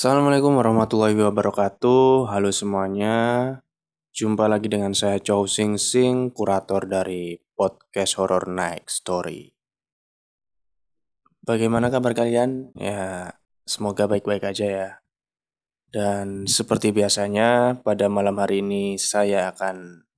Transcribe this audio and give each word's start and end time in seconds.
Assalamualaikum 0.00 0.56
warahmatullahi 0.56 1.12
wabarakatuh. 1.12 2.32
Halo 2.32 2.48
semuanya. 2.56 3.60
Jumpa 4.16 4.48
lagi 4.48 4.72
dengan 4.72 4.96
saya 4.96 5.20
Chow 5.20 5.44
Sing 5.44 5.76
Sing, 5.76 6.32
kurator 6.32 6.88
dari 6.88 7.36
podcast 7.52 8.16
Horror 8.16 8.48
Night 8.48 8.88
Story. 8.88 9.52
Bagaimana 11.44 11.92
kabar 11.92 12.16
kalian? 12.16 12.72
Ya, 12.80 13.36
semoga 13.68 14.08
baik-baik 14.08 14.40
aja 14.48 14.64
ya. 14.64 14.90
Dan 15.92 16.48
seperti 16.48 16.96
biasanya, 16.96 17.76
pada 17.84 18.08
malam 18.08 18.40
hari 18.40 18.64
ini 18.64 18.96
saya 18.96 19.52
akan 19.52 20.08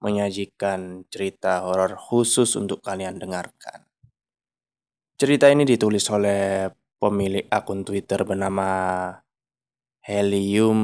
menyajikan 0.00 1.04
cerita 1.12 1.68
horor 1.68 2.00
khusus 2.00 2.56
untuk 2.56 2.80
kalian 2.80 3.20
dengarkan. 3.20 3.92
Cerita 5.20 5.52
ini 5.52 5.68
ditulis 5.68 6.08
oleh 6.08 6.72
pemilik 6.98 7.46
akun 7.48 7.86
Twitter 7.86 8.26
bernama 8.26 8.68
Helium 10.02 10.80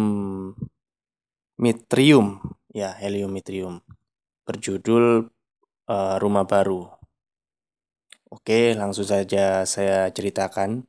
Mitrium, 1.59 2.39
ya 2.71 2.95
Helium 2.99 3.31
Mitrium, 3.35 3.83
berjudul 4.47 5.31
uh, 5.91 6.17
Rumah 6.19 6.47
Baru. 6.47 6.91
Oke, 8.31 8.75
langsung 8.75 9.07
saja 9.07 9.63
saya 9.63 10.11
ceritakan. 10.11 10.83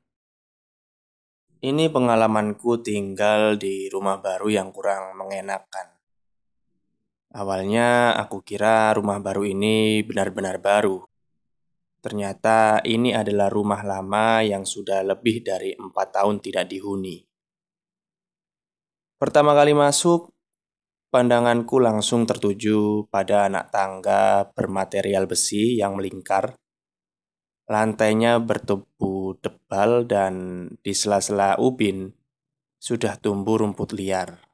Ini 1.62 1.90
pengalamanku 1.90 2.82
tinggal 2.82 3.58
di 3.58 3.90
rumah 3.90 4.22
baru 4.22 4.50
yang 4.54 4.70
kurang 4.70 5.18
mengenakan. 5.18 5.94
Awalnya 7.34 8.14
aku 8.18 8.42
kira 8.46 8.94
rumah 8.94 9.18
baru 9.18 9.46
ini 9.50 10.02
benar-benar 10.06 10.62
baru. 10.62 11.02
Ternyata 12.06 12.86
ini 12.86 13.18
adalah 13.18 13.50
rumah 13.50 13.82
lama 13.82 14.46
yang 14.46 14.62
sudah 14.62 15.02
lebih 15.02 15.42
dari 15.42 15.74
empat 15.74 16.22
tahun 16.22 16.38
tidak 16.38 16.70
dihuni. 16.70 17.26
Pertama 19.18 19.58
kali 19.58 19.74
masuk, 19.74 20.30
pandanganku 21.10 21.82
langsung 21.82 22.30
tertuju 22.30 23.10
pada 23.10 23.50
anak 23.50 23.74
tangga 23.74 24.46
bermaterial 24.54 25.26
besi 25.26 25.82
yang 25.82 25.98
melingkar. 25.98 26.54
Lantainya 27.66 28.38
bertubuh 28.38 29.42
tebal 29.42 30.06
dan 30.06 30.70
di 30.86 30.94
sela-sela 30.94 31.58
ubin 31.58 32.14
sudah 32.78 33.18
tumbuh 33.18 33.66
rumput 33.66 33.98
liar. 33.98 34.46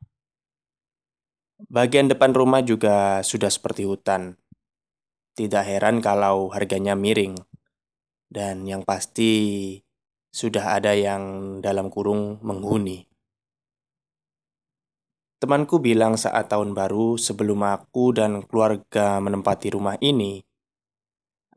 Bagian 1.67 2.07
depan 2.07 2.31
rumah 2.31 2.63
juga 2.63 3.19
sudah 3.27 3.51
seperti 3.51 3.83
hutan. 3.83 4.39
Tidak 5.35 5.67
heran 5.67 5.99
kalau 5.99 6.47
harganya 6.47 6.95
miring. 6.95 7.50
Dan 8.31 8.63
yang 8.63 8.87
pasti 8.87 9.75
sudah 10.31 10.79
ada 10.79 10.95
yang 10.95 11.59
dalam 11.59 11.91
kurung 11.91 12.39
menghuni. 12.39 13.03
Temanku 15.41 15.83
bilang 15.83 16.15
saat 16.15 16.47
tahun 16.47 16.71
baru 16.71 17.19
sebelum 17.19 17.67
aku 17.67 18.15
dan 18.15 18.47
keluarga 18.47 19.19
menempati 19.19 19.75
rumah 19.75 19.99
ini, 19.99 20.39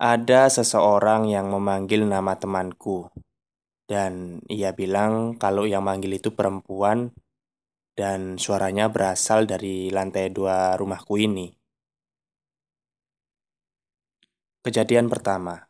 ada 0.01 0.51
seseorang 0.51 1.31
yang 1.31 1.53
memanggil 1.55 2.03
nama 2.03 2.35
temanku. 2.35 3.07
Dan 3.85 4.41
ia 4.51 4.75
bilang 4.75 5.37
kalau 5.37 5.69
yang 5.69 5.85
manggil 5.85 6.17
itu 6.17 6.33
perempuan 6.33 7.13
dan 7.95 8.41
suaranya 8.41 8.91
berasal 8.91 9.47
dari 9.47 9.93
lantai 9.93 10.33
dua 10.33 10.75
rumahku 10.75 11.15
ini. 11.21 11.53
Kejadian 14.65 15.13
pertama, 15.13 15.61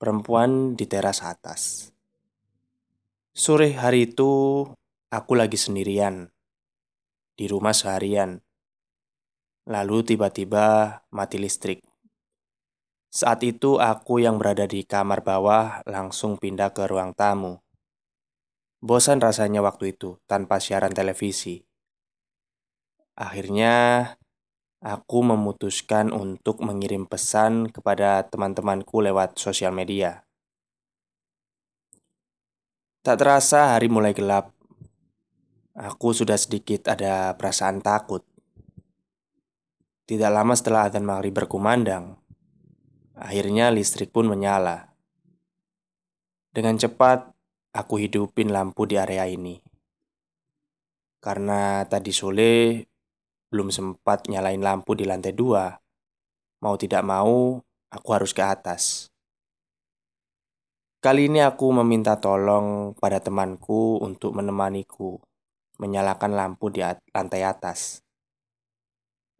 perempuan 0.00 0.80
di 0.80 0.88
teras 0.88 1.20
atas. 1.20 1.92
Sore 3.36 3.76
hari 3.76 4.08
itu, 4.08 4.64
aku 5.12 5.32
lagi 5.36 5.60
sendirian 5.60 6.32
di 7.36 7.44
rumah 7.44 7.76
seharian. 7.76 8.40
Lalu 9.68 10.16
tiba-tiba 10.16 11.04
mati 11.12 11.36
listrik. 11.36 11.84
Saat 13.12 13.44
itu, 13.44 13.76
aku 13.76 14.24
yang 14.24 14.40
berada 14.40 14.64
di 14.64 14.88
kamar 14.88 15.20
bawah 15.20 15.84
langsung 15.84 16.40
pindah 16.40 16.72
ke 16.72 16.88
ruang 16.88 17.12
tamu. 17.12 17.60
Bosan 18.80 19.20
rasanya 19.20 19.60
waktu 19.60 19.92
itu 19.92 20.16
tanpa 20.24 20.64
siaran 20.64 20.96
televisi. 20.96 21.60
Akhirnya, 23.20 24.16
aku 24.80 25.20
memutuskan 25.20 26.08
untuk 26.08 26.64
mengirim 26.64 27.04
pesan 27.04 27.68
kepada 27.68 28.24
teman-temanku 28.24 29.04
lewat 29.04 29.36
sosial 29.36 29.76
media. 29.76 30.24
Tak 33.04 33.16
terasa 33.20 33.76
hari 33.76 33.88
mulai 33.92 34.16
gelap. 34.16 34.52
Aku 35.76 36.12
sudah 36.12 36.36
sedikit 36.36 36.88
ada 36.92 37.32
perasaan 37.36 37.80
takut. 37.80 38.24
Tidak 40.04 40.28
lama 40.28 40.52
setelah 40.58 40.90
adzan 40.90 41.06
maghrib 41.06 41.30
berkumandang, 41.30 42.18
akhirnya 43.14 43.70
listrik 43.70 44.10
pun 44.10 44.26
menyala. 44.26 44.90
Dengan 46.50 46.74
cepat, 46.74 47.30
aku 47.70 48.02
hidupin 48.02 48.50
lampu 48.50 48.90
di 48.90 48.98
area 48.98 49.22
ini. 49.30 49.54
Karena 51.22 51.86
tadi 51.86 52.10
sore 52.10 52.89
belum 53.50 53.74
sempat 53.74 54.30
nyalain 54.30 54.62
lampu 54.62 54.94
di 54.94 55.04
lantai 55.04 55.34
dua. 55.34 55.74
Mau 56.62 56.78
tidak 56.78 57.02
mau, 57.02 57.58
aku 57.90 58.08
harus 58.14 58.30
ke 58.30 58.42
atas. 58.46 59.10
Kali 61.00 61.26
ini 61.26 61.40
aku 61.42 61.72
meminta 61.82 62.20
tolong 62.20 62.92
pada 62.94 63.18
temanku 63.18 63.98
untuk 64.04 64.36
menemaniku 64.36 65.16
menyalakan 65.80 66.36
lampu 66.36 66.68
di 66.68 66.84
lantai 66.84 67.42
atas. 67.42 68.04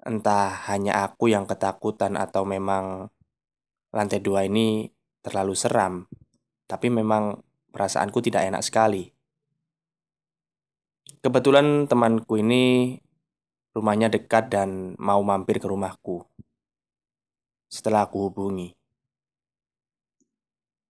Entah 0.01 0.65
hanya 0.73 1.05
aku 1.05 1.29
yang 1.29 1.45
ketakutan 1.45 2.17
atau 2.17 2.49
memang 2.49 3.13
lantai 3.93 4.25
dua 4.25 4.49
ini 4.49 4.89
terlalu 5.21 5.53
seram, 5.53 6.09
tapi 6.65 6.89
memang 6.89 7.45
perasaanku 7.69 8.25
tidak 8.25 8.49
enak 8.49 8.65
sekali. 8.65 9.13
Kebetulan 11.21 11.85
temanku 11.85 12.41
ini 12.41 12.97
Rumahnya 13.71 14.11
dekat 14.11 14.51
dan 14.51 14.99
mau 14.99 15.23
mampir 15.23 15.63
ke 15.63 15.67
rumahku. 15.71 16.27
Setelah 17.71 18.11
aku 18.11 18.27
hubungi, 18.27 18.75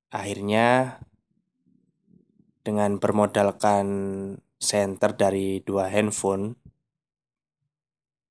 akhirnya 0.08 0.96
dengan 2.64 2.96
bermodalkan 2.96 3.86
senter 4.56 5.12
dari 5.12 5.60
dua 5.60 5.92
handphone, 5.92 6.56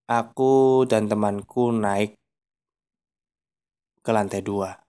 aku 0.09 0.85
dan 0.89 1.05
temanku 1.05 1.69
naik 1.69 2.17
ke 4.01 4.09
lantai 4.09 4.41
dua. 4.41 4.81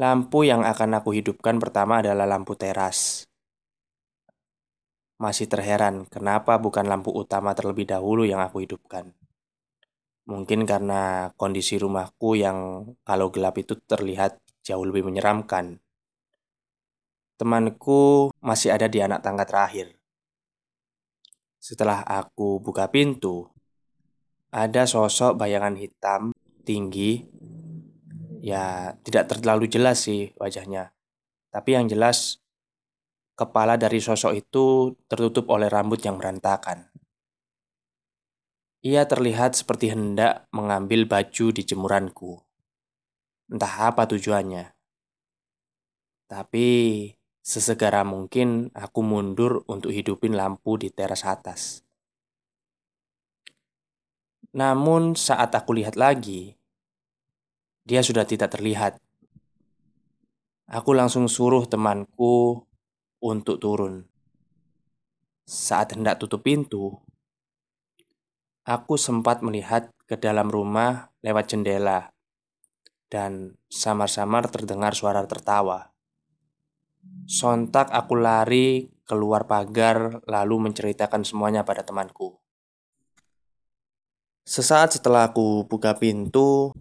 Lampu 0.00 0.48
yang 0.48 0.64
akan 0.64 0.96
aku 0.96 1.12
hidupkan 1.12 1.60
pertama 1.60 2.00
adalah 2.00 2.24
lampu 2.24 2.56
teras. 2.56 3.28
Masih 5.14 5.46
terheran 5.46 6.10
kenapa 6.10 6.58
bukan 6.58 6.90
lampu 6.90 7.14
utama 7.14 7.54
terlebih 7.54 7.86
dahulu 7.86 8.26
yang 8.26 8.42
aku 8.42 8.66
hidupkan. 8.66 9.14
Mungkin 10.24 10.64
karena 10.64 11.30
kondisi 11.36 11.76
rumahku 11.76 12.34
yang 12.34 12.88
kalau 13.04 13.28
gelap 13.28 13.60
itu 13.60 13.76
terlihat 13.76 14.40
jauh 14.64 14.82
lebih 14.82 15.04
menyeramkan. 15.04 15.78
Temanku 17.36 18.32
masih 18.40 18.72
ada 18.72 18.88
di 18.88 19.04
anak 19.04 19.20
tangga 19.20 19.44
terakhir. 19.44 19.92
Setelah 21.60 22.00
aku 22.04 22.60
buka 22.60 22.88
pintu, 22.88 23.52
ada 24.48 24.86
sosok 24.86 25.36
bayangan 25.36 25.76
hitam 25.76 26.30
tinggi. 26.64 27.26
Ya, 28.44 28.96
tidak 29.04 29.32
terlalu 29.32 29.68
jelas 29.68 30.04
sih 30.04 30.32
wajahnya. 30.36 30.92
Tapi 31.48 31.76
yang 31.76 31.88
jelas 31.88 32.43
Kepala 33.34 33.74
dari 33.74 33.98
sosok 33.98 34.32
itu 34.38 34.94
tertutup 35.10 35.50
oleh 35.50 35.66
rambut 35.66 35.98
yang 36.06 36.14
berantakan. 36.14 36.86
Ia 38.86 39.10
terlihat 39.10 39.58
seperti 39.58 39.90
hendak 39.90 40.46
mengambil 40.54 41.02
baju 41.10 41.50
di 41.50 41.62
jemuranku. 41.66 42.38
Entah 43.50 43.90
apa 43.90 44.06
tujuannya. 44.06 44.70
Tapi 46.30 46.68
sesegera 47.42 48.06
mungkin 48.06 48.70
aku 48.70 49.00
mundur 49.02 49.66
untuk 49.66 49.90
hidupin 49.90 50.38
lampu 50.38 50.78
di 50.78 50.94
teras 50.94 51.26
atas. 51.26 51.82
Namun 54.54 55.18
saat 55.18 55.50
aku 55.58 55.74
lihat 55.74 55.98
lagi, 55.98 56.54
dia 57.82 57.98
sudah 57.98 58.22
tidak 58.22 58.54
terlihat. 58.54 59.02
Aku 60.70 60.94
langsung 60.94 61.26
suruh 61.26 61.66
temanku 61.66 62.62
untuk 63.24 63.56
turun. 63.56 64.04
Saat 65.48 65.96
hendak 65.96 66.20
tutup 66.20 66.44
pintu, 66.44 67.00
aku 68.68 69.00
sempat 69.00 69.40
melihat 69.40 69.88
ke 70.04 70.20
dalam 70.20 70.52
rumah 70.52 71.08
lewat 71.24 71.56
jendela, 71.56 72.12
dan 73.08 73.56
samar-samar 73.72 74.52
terdengar 74.52 74.92
suara 74.92 75.24
tertawa. 75.24 75.96
Sontak 77.24 77.88
aku 77.88 78.20
lari 78.20 78.92
keluar 79.08 79.48
pagar, 79.48 80.20
lalu 80.28 80.68
menceritakan 80.68 81.24
semuanya 81.24 81.64
pada 81.64 81.80
temanku. 81.80 82.36
Sesaat 84.44 85.00
setelah 85.00 85.32
aku 85.32 85.64
buka 85.64 85.96
pintu, 85.96 86.76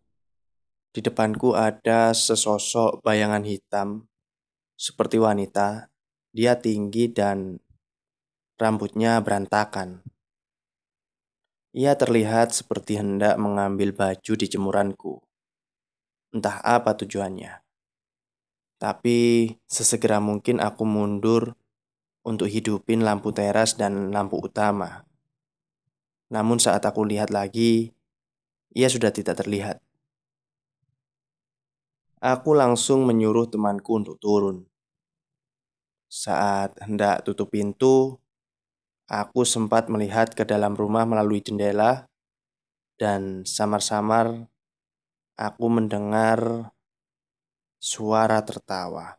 di 0.91 0.99
depanku 0.99 1.55
ada 1.55 2.11
sesosok 2.11 2.99
bayangan 2.99 3.47
hitam, 3.47 4.03
seperti 4.75 5.15
wanita. 5.15 5.92
Dia 6.33 6.57
tinggi 6.57 7.13
dan 7.13 7.61
rambutnya 8.57 9.21
berantakan. 9.21 10.01
Ia 11.77 11.93
terlihat 11.93 12.57
seperti 12.57 12.97
hendak 12.97 13.37
mengambil 13.37 13.93
baju 13.93 14.33
di 14.33 14.49
jemuranku. 14.49 15.21
Entah 16.33 16.57
apa 16.65 16.97
tujuannya. 16.97 17.61
Tapi 18.81 19.45
sesegera 19.69 20.17
mungkin 20.17 20.57
aku 20.57 20.81
mundur 20.89 21.53
untuk 22.25 22.49
hidupin 22.49 23.05
lampu 23.05 23.29
teras 23.29 23.77
dan 23.77 24.09
lampu 24.09 24.41
utama. 24.41 25.05
Namun 26.33 26.57
saat 26.57 26.81
aku 26.81 27.05
lihat 27.05 27.29
lagi, 27.29 27.93
ia 28.73 28.89
sudah 28.89 29.13
tidak 29.13 29.37
terlihat. 29.37 29.77
Aku 32.17 32.57
langsung 32.57 33.05
menyuruh 33.05 33.45
temanku 33.53 34.01
untuk 34.01 34.17
turun. 34.17 34.72
Saat 36.13 36.77
hendak 36.85 37.25
tutup 37.25 37.49
pintu, 37.49 38.21
aku 39.09 39.41
sempat 39.49 39.89
melihat 39.89 40.29
ke 40.29 40.45
dalam 40.45 40.77
rumah 40.77 41.09
melalui 41.09 41.41
jendela, 41.41 42.05
dan 43.01 43.41
samar-samar 43.49 44.45
aku 45.33 45.65
mendengar 45.73 46.69
suara 47.81 48.45
tertawa. 48.45 49.17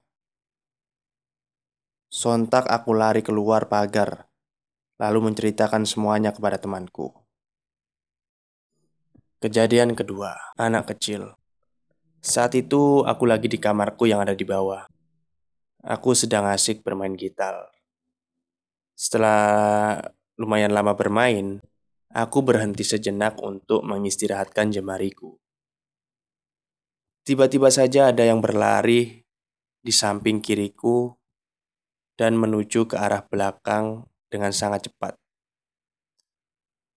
Sontak 2.15 2.71
aku 2.71 2.95
lari 2.95 3.27
keluar 3.27 3.67
pagar, 3.67 4.31
lalu 5.03 5.35
menceritakan 5.35 5.91
semuanya 5.91 6.31
kepada 6.31 6.63
temanku. 6.63 7.11
Kejadian 9.43 9.99
kedua, 9.99 10.39
anak 10.55 10.95
kecil. 10.95 11.35
Saat 12.23 12.55
itu 12.55 13.03
aku 13.03 13.27
lagi 13.27 13.51
di 13.51 13.59
kamarku 13.59 14.07
yang 14.07 14.23
ada 14.23 14.39
di 14.39 14.47
bawah. 14.47 14.94
Aku 15.85 16.17
sedang 16.17 16.49
asik 16.49 16.81
bermain 16.81 17.13
gitar. 17.13 17.69
Setelah 18.97 20.01
lumayan 20.41 20.73
lama 20.73 20.97
bermain, 20.97 21.61
aku 22.09 22.41
berhenti 22.41 22.81
sejenak 22.81 23.37
untuk 23.45 23.85
mengistirahatkan 23.85 24.73
jemariku. 24.73 25.37
Tiba-tiba 27.29 27.69
saja 27.69 28.09
ada 28.09 28.25
yang 28.25 28.41
berlari 28.41 29.29
di 29.85 29.93
samping 29.93 30.41
kiriku 30.41 31.13
dan 32.17 32.41
menuju 32.41 32.89
ke 32.89 32.97
arah 32.97 33.21
belakang 33.21 34.09
dengan 34.33 34.57
sangat 34.57 34.89
cepat. 34.89 35.21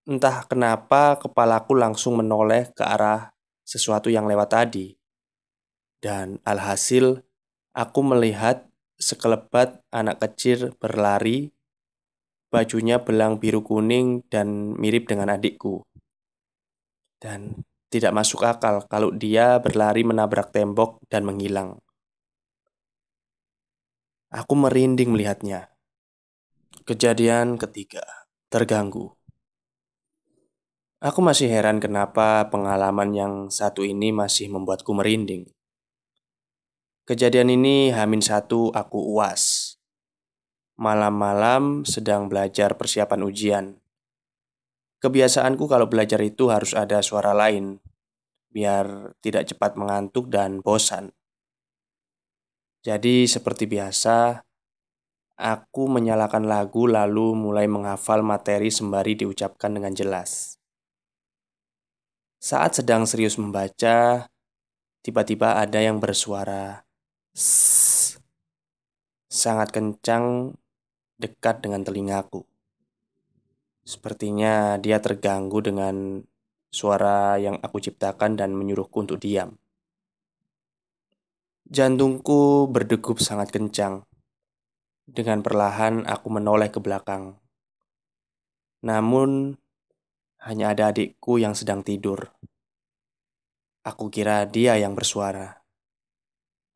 Entah 0.08 0.48
kenapa 0.48 1.20
kepalaku 1.20 1.76
langsung 1.76 2.24
menoleh 2.24 2.72
ke 2.72 2.88
arah 2.88 3.36
sesuatu 3.68 4.08
yang 4.08 4.24
lewat 4.24 4.48
tadi. 4.48 4.96
Dan 6.00 6.40
alhasil 6.48 7.20
aku 7.76 8.00
melihat 8.00 8.67
sekelebat 8.98 9.82
anak 9.94 10.18
kecil 10.22 10.74
berlari, 10.82 11.54
bajunya 12.50 12.98
belang 13.02 13.38
biru 13.38 13.62
kuning 13.62 14.26
dan 14.28 14.74
mirip 14.76 15.06
dengan 15.06 15.34
adikku. 15.38 15.86
Dan 17.18 17.66
tidak 17.88 18.14
masuk 18.14 18.44
akal 18.44 18.84
kalau 18.86 19.16
dia 19.16 19.58
berlari 19.64 20.04
menabrak 20.04 20.52
tembok 20.52 21.02
dan 21.08 21.24
menghilang. 21.24 21.80
Aku 24.28 24.60
merinding 24.60 25.16
melihatnya. 25.16 25.72
Kejadian 26.84 27.56
ketiga, 27.56 28.04
terganggu. 28.52 29.16
Aku 31.00 31.24
masih 31.24 31.48
heran 31.48 31.80
kenapa 31.80 32.50
pengalaman 32.52 33.14
yang 33.16 33.34
satu 33.48 33.86
ini 33.88 34.12
masih 34.12 34.52
membuatku 34.52 34.92
merinding. 34.92 35.57
Kejadian 37.08 37.48
ini 37.56 37.88
hamin 37.88 38.20
satu 38.20 38.68
aku 38.76 39.00
uas. 39.16 39.80
Malam-malam 40.76 41.88
sedang 41.88 42.28
belajar 42.28 42.76
persiapan 42.76 43.24
ujian. 43.24 43.66
Kebiasaanku 45.00 45.72
kalau 45.72 45.88
belajar 45.88 46.20
itu 46.20 46.52
harus 46.52 46.76
ada 46.76 47.00
suara 47.00 47.32
lain, 47.32 47.80
biar 48.52 49.16
tidak 49.24 49.48
cepat 49.48 49.80
mengantuk 49.80 50.28
dan 50.28 50.60
bosan. 50.60 51.16
Jadi, 52.84 53.24
seperti 53.24 53.72
biasa, 53.72 54.44
aku 55.40 55.88
menyalakan 55.88 56.44
lagu 56.44 56.92
lalu 56.92 57.40
mulai 57.40 57.72
menghafal 57.72 58.20
materi 58.20 58.68
sembari 58.68 59.16
diucapkan 59.16 59.72
dengan 59.72 59.96
jelas. 59.96 60.60
Saat 62.44 62.84
sedang 62.84 63.08
serius 63.08 63.40
membaca, 63.40 64.28
tiba-tiba 65.08 65.56
ada 65.56 65.80
yang 65.80 66.04
bersuara 66.04 66.87
Sangat 69.30 69.70
kencang 69.70 70.58
dekat 71.22 71.62
dengan 71.62 71.86
telingaku. 71.86 72.50
Sepertinya 73.86 74.82
dia 74.82 74.98
terganggu 74.98 75.62
dengan 75.62 76.26
suara 76.74 77.38
yang 77.38 77.62
aku 77.62 77.78
ciptakan 77.78 78.42
dan 78.42 78.58
menyuruhku 78.58 79.06
untuk 79.06 79.22
diam. 79.22 79.54
Jantungku 81.70 82.66
berdegup 82.74 83.22
sangat 83.22 83.54
kencang. 83.54 84.02
Dengan 85.06 85.46
perlahan 85.46 86.10
aku 86.10 86.34
menoleh 86.34 86.74
ke 86.74 86.82
belakang. 86.82 87.38
Namun, 88.82 89.62
hanya 90.42 90.74
ada 90.74 90.90
adikku 90.90 91.38
yang 91.38 91.54
sedang 91.54 91.86
tidur. 91.86 92.34
Aku 93.86 94.10
kira 94.10 94.50
dia 94.50 94.74
yang 94.82 94.98
bersuara. 94.98 95.67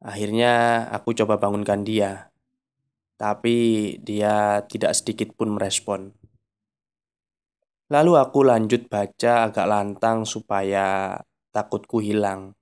Akhirnya, 0.01 0.85
aku 0.89 1.13
coba 1.13 1.37
bangunkan 1.37 1.85
dia, 1.85 2.33
tapi 3.21 3.95
dia 4.01 4.65
tidak 4.65 4.97
sedikit 4.97 5.29
pun 5.37 5.53
merespon. 5.53 6.09
Lalu 7.93 8.17
aku 8.17 8.41
lanjut 8.41 8.89
baca 8.89 9.45
agak 9.45 9.69
lantang 9.69 10.25
supaya 10.25 11.21
takutku 11.53 12.01
hilang. 12.01 12.57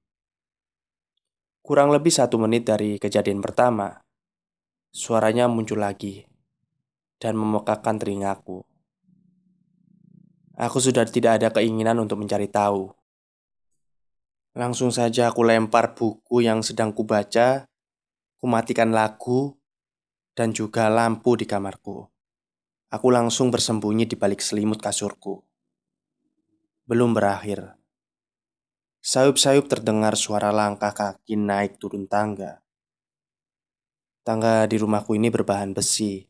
Kurang 1.63 1.95
lebih 1.95 2.11
satu 2.11 2.35
menit 2.35 2.67
dari 2.67 2.99
kejadian 2.99 3.39
pertama, 3.39 4.03
suaranya 4.91 5.47
muncul 5.47 5.79
lagi 5.79 6.27
dan 7.23 7.39
memekakan 7.39 7.95
telingaku. 8.01 8.67
Aku 10.59 10.83
sudah 10.83 11.07
tidak 11.07 11.39
ada 11.39 11.55
keinginan 11.55 12.03
untuk 12.03 12.19
mencari 12.19 12.51
tahu. 12.51 12.98
Langsung 14.57 14.89
saja 14.89 15.29
aku 15.29 15.45
lempar 15.45 15.93
buku 15.93 16.41
yang 16.41 16.65
sedang 16.65 16.89
kubaca, 16.89 17.69
kumatikan 18.41 18.89
lagu, 18.89 19.59
dan 20.33 20.55
juga 20.55 20.89
lampu 20.89 21.37
di 21.37 21.45
kamarku. 21.45 22.09
Aku 22.89 23.07
langsung 23.13 23.53
bersembunyi 23.53 24.09
di 24.09 24.17
balik 24.17 24.41
selimut 24.41 24.81
kasurku. 24.81 25.45
Belum 26.89 27.13
berakhir. 27.13 27.77
Sayup-sayup 29.05 29.69
terdengar 29.69 30.17
suara 30.17 30.49
langkah 30.49 30.91
kaki 30.97 31.37
naik 31.37 31.77
turun 31.77 32.09
tangga. 32.09 32.65
Tangga 34.25 34.65
di 34.65 34.81
rumahku 34.81 35.13
ini 35.13 35.29
berbahan 35.29 35.77
besi. 35.77 36.25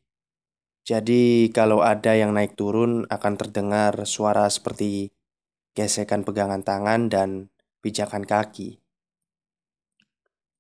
Jadi, 0.84 1.48
kalau 1.56 1.80
ada 1.80 2.18
yang 2.20 2.36
naik 2.36 2.60
turun 2.60 3.08
akan 3.08 3.34
terdengar 3.40 3.96
suara 4.04 4.50
seperti 4.52 5.16
gesekan 5.72 6.28
pegangan 6.28 6.60
tangan 6.62 7.08
dan 7.08 7.30
pijakan 7.80 8.24
kaki. 8.24 8.80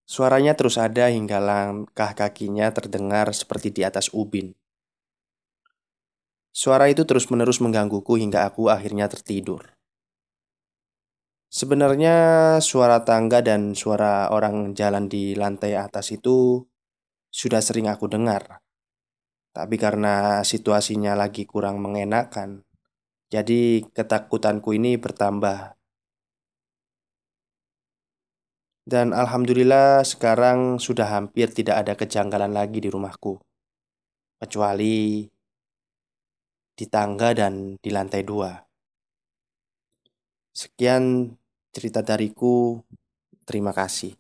Suaranya 0.10 0.58
terus 0.58 0.82
ada 0.82 1.08
hingga 1.08 1.38
langkah 1.38 2.18
kakinya 2.18 2.74
terdengar 2.74 3.30
seperti 3.30 3.70
di 3.70 3.86
atas 3.86 4.10
ubin. 4.10 4.58
Suara 6.50 6.90
itu 6.90 7.06
terus-menerus 7.06 7.62
menggangguku 7.62 8.18
hingga 8.18 8.44
aku 8.50 8.74
akhirnya 8.74 9.06
tertidur. 9.06 9.70
Sebenarnya, 11.50 12.58
suara 12.62 13.02
tangga 13.02 13.42
dan 13.42 13.74
suara 13.74 14.30
orang 14.30 14.78
jalan 14.78 15.10
di 15.10 15.34
lantai 15.34 15.74
atas 15.74 16.14
itu 16.14 16.62
sudah 17.30 17.62
sering 17.62 17.90
aku 17.90 18.06
dengar, 18.06 18.62
tapi 19.50 19.82
karena 19.82 20.46
situasinya 20.46 21.18
lagi 21.18 21.50
kurang 21.50 21.82
mengenakan, 21.82 22.66
jadi 23.34 23.82
ketakutanku 23.94 24.78
ini 24.78 24.98
bertambah. 25.02 25.79
Dan 28.90 29.14
alhamdulillah, 29.14 30.02
sekarang 30.02 30.82
sudah 30.82 31.06
hampir 31.06 31.54
tidak 31.54 31.86
ada 31.86 31.94
kejanggalan 31.94 32.50
lagi 32.50 32.82
di 32.82 32.90
rumahku, 32.90 33.38
kecuali 34.42 35.30
di 36.74 36.86
tangga 36.90 37.38
dan 37.38 37.78
di 37.78 37.90
lantai 37.94 38.26
dua. 38.26 38.58
Sekian 40.50 41.30
cerita 41.70 42.02
dariku. 42.02 42.82
Terima 43.46 43.70
kasih. 43.78 44.18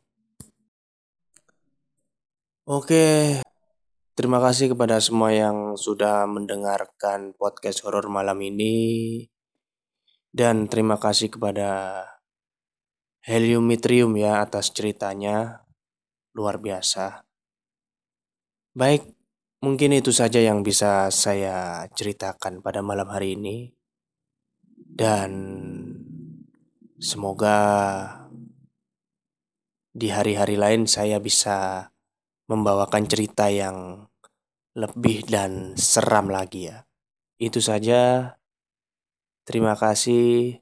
Oke, 2.69 3.41
Terima 4.19 4.43
kasih 4.43 4.75
kepada 4.75 4.99
semua 4.99 5.31
yang 5.31 5.79
sudah 5.79 6.27
mendengarkan 6.27 7.31
podcast 7.39 7.87
horor 7.87 8.11
malam 8.11 8.35
ini. 8.43 9.23
Dan 10.27 10.67
terima 10.67 10.99
kasih 10.99 11.31
kepada 11.31 12.03
Heliumitrium 13.19 14.15
ya 14.15 14.39
atas 14.39 14.71
ceritanya. 14.71 15.67
Luar 16.31 16.55
biasa. 16.61 17.27
Baik, 18.71 19.03
mungkin 19.59 19.91
itu 19.91 20.15
saja 20.15 20.39
yang 20.39 20.63
bisa 20.63 21.11
saya 21.11 21.83
ceritakan 21.91 22.63
pada 22.63 22.79
malam 22.79 23.11
hari 23.11 23.35
ini. 23.35 23.75
Dan 24.99 25.31
semoga 26.99 27.59
di 29.91 30.07
hari-hari 30.07 30.55
lain 30.55 30.87
saya 30.87 31.19
bisa 31.19 31.91
membawakan 32.47 33.03
cerita 33.03 33.51
yang 33.51 34.07
lebih 34.79 35.27
dan 35.27 35.75
seram 35.75 36.31
lagi 36.31 36.71
ya. 36.71 36.87
Itu 37.35 37.59
saja. 37.59 38.35
Terima 39.43 39.75
kasih. 39.75 40.61